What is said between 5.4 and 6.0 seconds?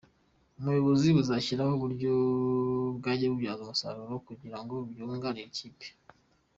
ikipe.